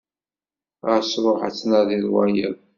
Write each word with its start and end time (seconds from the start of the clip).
Ɣas 0.87 1.11
ruḥ 1.23 1.39
ad 1.47 1.53
tnadiḍ 1.55 2.05
wayeḍ. 2.13 2.55